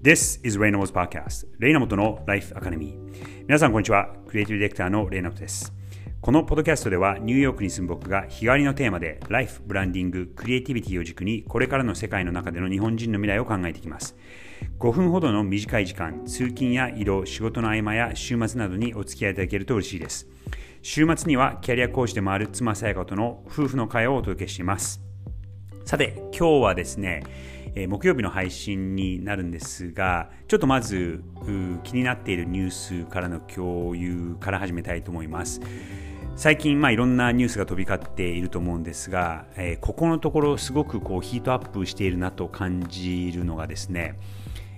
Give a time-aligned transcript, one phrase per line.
[0.00, 2.94] This is レイナモト Podcast レイナモトの Life Academy.
[3.48, 4.14] 皆さんこんにちは。
[4.28, 5.72] クリエイティブディレクターのレイナモトです。
[6.20, 14.16] このポッドキャストではニューヨークに住む僕が日替わりのテーマでライフ、ブランディング、クリエイティビティを軸にこれからの世界の中での日本人の未来を考えていきます。
[14.78, 20.28] 5分ほどの短い時間通勤や移動、仕事の合間や週末などにお付き合いいただけると嬉しいです。
[20.80, 25.02] 週末にはキャリア講師でもある妻さやかとの夫婦の会をお届けしています。
[25.84, 27.24] さて今日はですね
[27.82, 31.22] え、木曜日の配信になるんですがちょっとまず
[31.84, 35.60] 気になっているニュースからの共有から始めたいと思います。
[36.34, 44.14] 最近、まあ、いろんなニュースが飛び交っていると思うんですが、えー、ここのところすごくこうヒートアップしているなと感じるのがですね、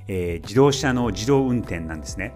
[0.09, 2.35] えー、自動車の自動運転なんですね。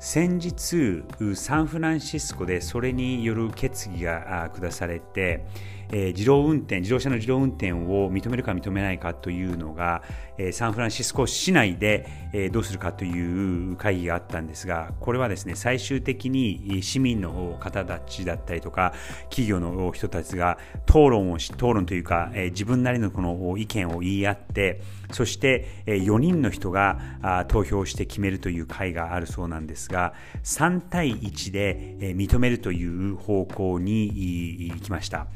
[0.00, 1.04] 先日
[1.34, 5.46] サンフランシスコでそれによる決議が下されて
[5.90, 10.02] えー、自動運転、自動車の自動運転を認めるか認めないかというのが、
[10.38, 18.92] えー、サンフランシスコ市内で、えー、どうするかという会議があったんですが、これはですね、最終的に市民の方たちだったりとか、
[19.30, 24.82] 企業の人たちが討論をし、討論というか、えー、自分なりのこの意見を言い合って、
[25.12, 35.26] そして、えー、4人の人が投票して決めるという会があるそうなんですが、3対1で、認めるという方向に行きました。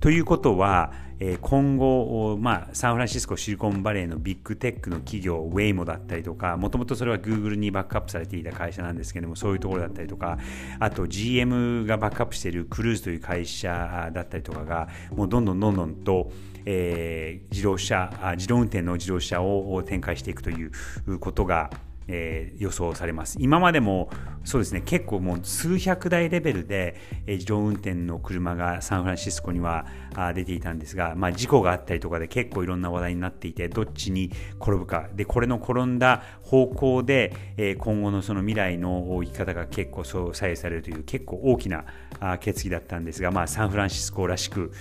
[0.00, 0.92] ということは、
[1.40, 10.38] 今後、まあ、サンフランシスコシリコンバレーのビッグテックの企業、ウェイモだったりとか、もともとそれは Google にバックアップされていた会社なんですけども、そういうところだったりとか、
[10.78, 16.30] あと GM がバックアップしているクルーズという会社だったりとかが、もうどんどんどんどんと、
[16.64, 20.70] えー、自動車、自動運転の自動車を展開していくという
[21.18, 21.70] ことが、
[22.08, 23.36] えー、予想されます。
[23.38, 24.10] 今までも
[24.44, 24.82] そうですね。
[24.84, 35.08] 結構もう数百台レベルで、えー、自動運転の車がサンフランシスコにはあ出ていたんですが、まあ、事故があったりとかで結構いろんな話題になっていてどっちに転ぶか。
[35.14, 41.84] でこれの転んだ方向で、えー、今後のその未来の生き方が結構左右されるという結構大きな
[42.20, 44.72] あ決議だったんですが、まあ、サンフランシスコらしく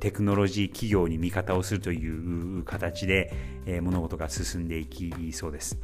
[0.00, 3.32] テクノロジー企業に味方をするという形で、
[3.66, 5.78] えー、物事が進んでいきそうです。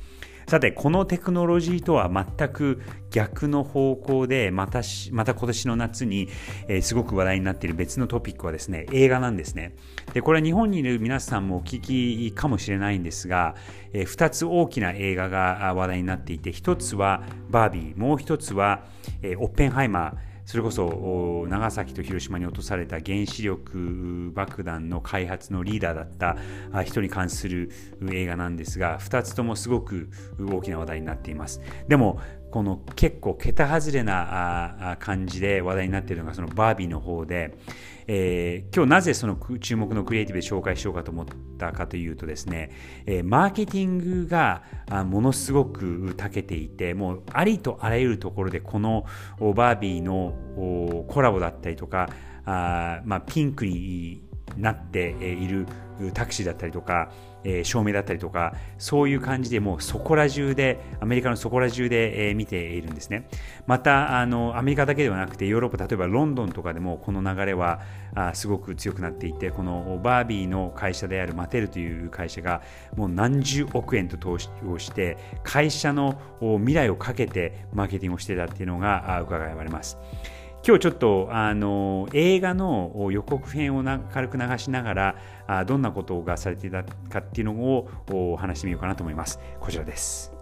[0.47, 4.83] さて、このテクノロジーとは全く逆の方向で、また
[5.13, 6.29] また今年の夏に、
[6.69, 9.75] えー、すごく話題になっている別のトピックはですね、映画なんですね。
[10.13, 13.55] で、これは日本にいる皆さんもお聞きかもしれないんですが、
[13.93, 18.85] えー、2つ大きな映画が話題になっていて、1つはバービー、もう1つは、
[19.23, 27.71] えー、オッペンハイマー、それこそ長崎と広島に落とされた原子力爆弾の開発のリーダーだった人に関する
[28.13, 31.61] 映画なんですが2つともすごく大きな話題になっています。
[31.89, 32.21] でも
[32.55, 37.59] この結構桁外れな感じで話題になっているのがそのバービーの方で、
[38.07, 41.27] えー、今日なぜその注目のクリエイティブで紹介しようかと思っ
[41.59, 42.71] たかというとですね、
[43.07, 44.63] えー、マーケティングが
[45.05, 49.05] ものすごく長けていてもうありとあらゆるところでこの
[49.41, 50.37] バービーの
[51.09, 52.09] コラボだったりとか
[52.45, 54.23] あ、まあ、ピンクに
[54.57, 55.67] なっている
[56.13, 57.11] タクシーだったりとか、
[57.45, 63.29] えー、照明だったりとかそういう感じでもうそこら中でアメリカのそこら中で、えー、見ているんですね
[63.67, 67.81] またあのアメリカだけではなくてヨーロッパ例えばロンドンとかでもこの流れは
[68.15, 72.63] あすごく強くなっていてこのバービーの会社であるマテルという会社が
[72.97, 79.99] もう何十億円と投資をして会社の未来をかけてマーケティングをしていたっていうのが伺われます。
[80.67, 85.17] 今日ちょっとあの映画の予告編をな軽く流しながら
[85.47, 89.39] あどんなことがされていたかっていうのを話してみようかなと思います。
[89.61, 90.33] こちらです。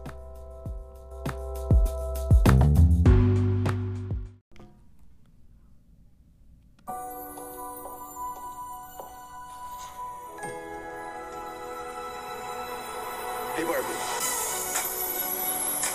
[13.57, 13.85] Hey Barbie,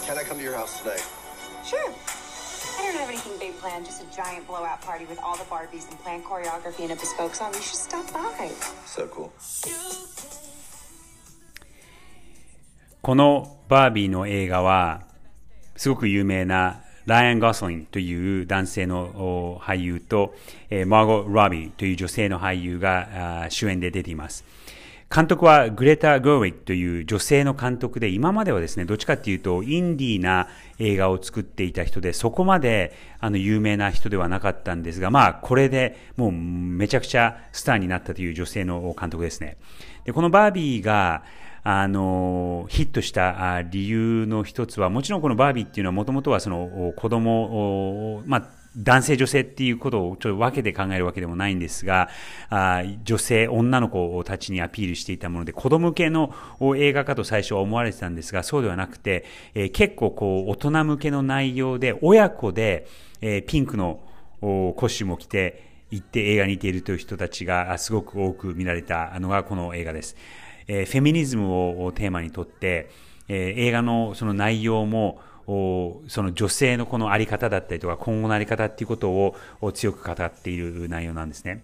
[0.05, 0.99] can I come to your house today?
[1.63, 2.16] Sure.
[2.77, 5.89] I don't have anything big planned, just a giant blowout party with all the Barbies
[5.89, 7.51] and planned choreography and a bespoke song.
[7.53, 8.51] You should stop by.
[8.85, 9.31] So cool.
[13.01, 15.01] このバービーの映画は
[15.75, 20.35] すごく有名なライアン・ガソリンという男性の俳優と、
[20.69, 24.43] えー、マーゴ・ロビーという女性の俳優が主演で出ています。
[25.13, 30.49] 監督はグレタ・ゴーウィックという女性の監督で、今まではですね、どっちかっていうと、インディーな
[30.79, 39.57] 映画を作っていた人で、そこまであの有名な人ではなかったんですが、まあ、これでもうめちゃくちゃスターになったという女性の監督ですね。
[40.03, 41.23] で、このバービーが、
[41.63, 52.09] あの、ヒットした理由の一つは、もちろんこのバービーっていうのはもともとはその子供を、まあ、男性女性っていうことをちょっと分けて考えるわけでもないんですが、
[52.49, 56.33] あ女性、女の子たちにアピールしていたもので、子供向けの
[56.77, 59.25] 映画かと最初は思われてたんですが、そうではなくて、
[59.55, 62.87] えー、結構こう、大人向けの内容で、親子で、
[63.21, 63.99] えー、ピンクの
[64.41, 70.15] コスチュームを着て、行って映画に行っているという人たちがすごく多く見られたのがこの映画です。
[70.67, 72.89] えー、フェミニズムをテーマにとって、
[73.29, 81.63] えー、映画のその内容もその女性のこのあり方だったりとか今後のあり方っていうことを強く語っている内容なんですね。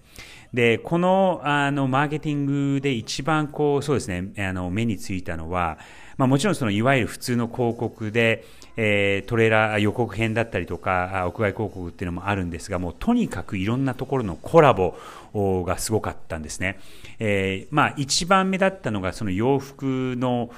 [0.53, 5.77] で、このあのマーケティングで一番こうそうですね、あの目についたのは、
[6.17, 8.45] まあ、もちろんそのいわゆる普通の広告で、
[8.77, 14.95] えー、トレーラー予告編だったりとか屋外広告っていうのもあるんですがもうとにかくいろんなところのコラボ
[15.65, 16.79] がすごかったんですね、
[17.19, 20.49] えー、まあ一番目だったのがその洋服の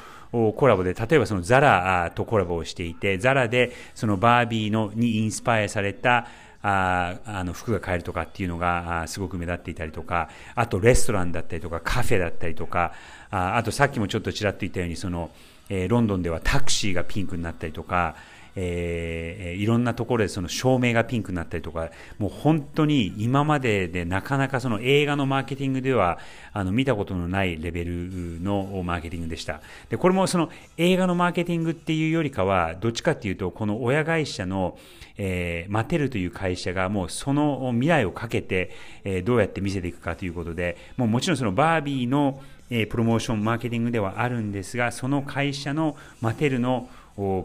[0.55, 6.27] コラボで例えばそのザラとコラボをしていてザラでそのバービーのにインスパイアされた
[6.61, 12.93] ああの服が買えるとかっていうのがすごく目立っていたりとかあとレストランだったりとかカフェだったりとか
[13.29, 15.29] ああとさっきもちょっとちらっと言ったようにその、
[15.69, 18.15] えー、ロンドンではタクシーがピンクになったりとか
[18.55, 26.19] えー、いろんなところでその照明がピンクになったりとか、もう本当に今まででなかなかその映画のマーケティングでは
[26.53, 29.61] あの見たことのないレベルのマーケティングでした。
[29.89, 34.77] で、これもその映画のマーケティングっていうよりかは、どっちかっていうと、この親会社の、
[35.17, 38.71] えー、マテルという会社がもうその未来をかけて、
[39.03, 46.89] えー、どうやって見せていくかということで、もうもちろんそのバービーのえプロモーション、マーケティングではあるんですが、その会社のマテルの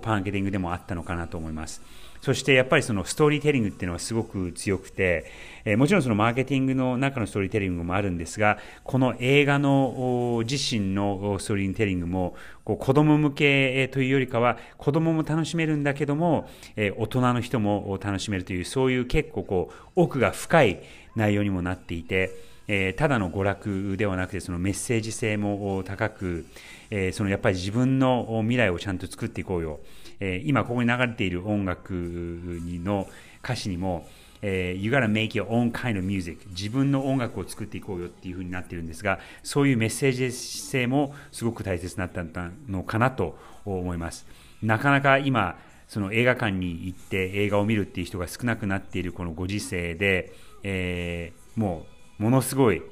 [0.02, 1.82] パンケティングでもあったのかなと思います。
[2.20, 5.24] そしてやっぱりそのストーリーテリングっていうのはすごく強くて、
[5.64, 12.34] えもちろんそのマーケティングの中のストーリーテリングもあるんですが、この映画の自身のストーリーテリングも
[12.64, 20.82] こう子供向けというよりかは子供も楽しめるんだけども、え大人の人も楽しめるというそういう結構こう奥が深い
[21.16, 26.46] 内容にもなっていて、えただの娯楽ではなくてそのメッセージ性も高く、
[26.90, 29.80] えそのやっぱり自分の未来をちゃんと作っていこうよ、
[30.20, 33.08] え今ここに流れている音楽の
[33.42, 34.06] 歌詞にも、
[34.42, 44.26] えー、You gotta make your own kind of music 自分の音楽を作っていこうよっていうふうになってるんですがそういうメッセージ性もすごく大切になったのかなと思います。
[44.62, 45.58] なかなか今
[45.88, 52.82] その映画館に行って映画を見るっていう人が少なくなっているこのご時世で、えー、もうものすごい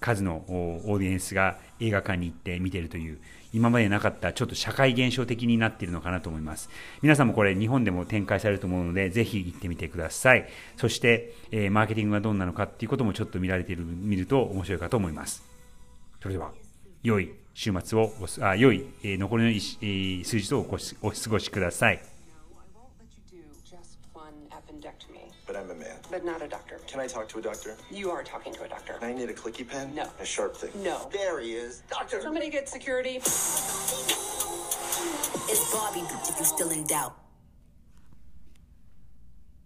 [0.00, 3.18] 数のオーディエンスが映画館に行って見てるという
[3.52, 6.70] 今までなかったちょっと社会現象的になっているのかなと思います。
[7.02, 10.48] 皆さんもこれ日本でも展開されると思うのでぜひ行ってみてください。
[10.78, 15.44] そして、えー、マーケティングがどんなのかっていうこともちょっと見られている見ると面白いかと思います。
[16.22, 16.52] それでは
[17.02, 18.10] 良い週末を
[18.40, 20.60] あ良い、えー、残りの、えー、数日を
[21.02, 22.11] お過ごしください。
[25.46, 25.96] But I'm a man.
[26.10, 26.78] But not a doctor.
[26.86, 27.76] Can I talk to a doctor?
[27.90, 28.96] You are talking to a doctor.
[29.00, 29.94] I need a clicky pen?
[29.94, 30.08] No.
[30.20, 30.70] A sharp thing?
[30.82, 31.08] No.
[31.12, 31.82] There he is.
[31.90, 32.20] Doctor!
[32.22, 33.16] Somebody get security.
[35.48, 37.21] It's Bobby, if you're still in doubt.